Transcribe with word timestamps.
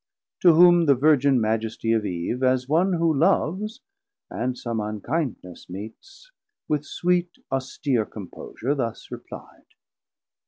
To 0.39 0.53
whom 0.53 0.87
the 0.87 0.95
Virgin 0.95 1.39
Majestie 1.39 1.91
of 1.93 2.07
Eve, 2.07 2.39
270 2.39 2.53
As 2.55 2.67
one 2.67 2.93
who 2.93 3.13
loves, 3.13 3.81
and 4.31 4.57
some 4.57 4.79
unkindness 4.79 5.69
meets, 5.69 6.31
With 6.67 6.83
sweet 6.87 7.37
austeer 7.51 8.05
composure 8.09 8.73
thus 8.73 9.11
reply'd. 9.11 9.75